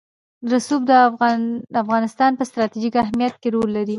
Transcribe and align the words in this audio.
رسوب 0.51 0.81
د 0.89 0.91
افغانستان 1.83 2.31
په 2.39 2.43
ستراتیژیک 2.49 2.93
اهمیت 3.03 3.35
کې 3.41 3.49
رول 3.55 3.69
لري. 3.77 3.89